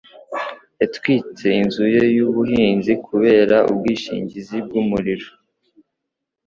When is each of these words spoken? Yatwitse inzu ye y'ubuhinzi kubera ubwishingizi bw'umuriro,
Yatwitse 0.79 1.45
inzu 1.61 1.83
ye 1.95 2.03
y'ubuhinzi 2.17 2.91
kubera 3.07 3.57
ubwishingizi 3.71 4.57
bw'umuriro, 4.65 5.29